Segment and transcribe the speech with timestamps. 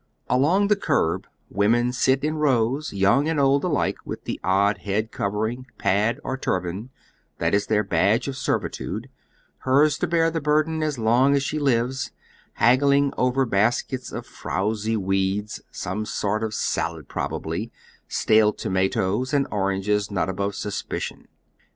[0.31, 4.79] Along the curb wom en sit in rows, young and old aUke with the odd
[4.79, 6.89] head cov ering, pad or turban,
[7.37, 9.11] that is their badge of servitude—
[9.59, 12.09] herd's to bear the burden as long as she lives—
[12.53, 17.71] haggling over baskets of frowsy weeds, some sort of salad prob ably,
[18.07, 21.27] stale tomatoes, and oranges not above suspicion.